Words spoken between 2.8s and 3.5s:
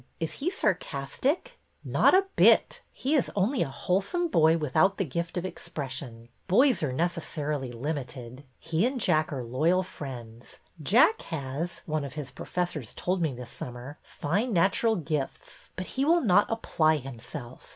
He is